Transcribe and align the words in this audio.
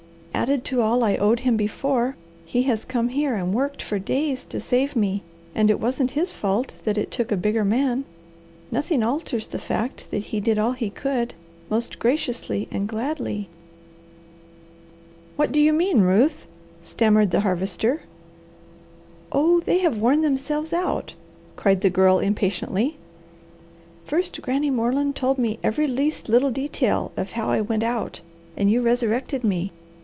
"Added 0.33 0.65
to 0.65 0.81
all 0.81 1.03
I 1.03 1.17
owed 1.17 1.41
him 1.41 1.55
before, 1.55 2.15
he 2.45 2.63
has 2.63 2.83
come 2.83 3.09
here 3.09 3.35
and 3.35 3.53
worked 3.53 3.79
for 3.79 3.99
days 3.99 4.43
to 4.45 4.59
save 4.59 4.95
me, 4.95 5.21
and 5.53 5.69
it 5.69 5.79
wasn't 5.79 6.11
his 6.11 6.33
fault 6.33 6.77
that 6.83 6.97
it 6.97 7.11
took 7.11 7.31
a 7.31 7.37
bigger 7.37 7.63
man. 7.63 8.05
Nothing 8.71 9.03
alters 9.03 9.45
the 9.45 9.59
fact 9.59 10.09
that 10.09 10.23
he 10.23 10.39
did 10.39 10.57
all 10.57 10.71
he 10.71 10.89
could, 10.89 11.35
most 11.69 11.99
graciously 11.99 12.67
and 12.71 12.87
gladly." 12.87 13.49
"What 15.35 15.51
do 15.51 15.61
you 15.61 15.73
mean, 15.73 16.01
Ruth?" 16.01 16.47
stammered 16.81 17.29
the 17.29 17.41
Harvester. 17.41 18.01
"Oh 19.31 19.59
they 19.59 19.77
have 19.79 19.99
worn 19.99 20.23
themselves 20.23 20.73
out!" 20.73 21.13
cried 21.55 21.81
the 21.81 21.91
Girl 21.91 22.17
impatiently. 22.17 22.97
"First, 24.05 24.41
Granny 24.41 24.71
Moreland 24.71 25.15
told 25.15 25.37
me 25.37 25.59
every 25.61 25.85
least 25.87 26.29
little 26.29 26.49
detail 26.51 27.11
of 27.15 27.33
how 27.33 27.47
I 27.49 27.61
went 27.61 27.83
out, 27.83 28.21
and 28.57 28.71
you 28.71 28.81
resurrected 28.81 29.43
me. 29.43 29.71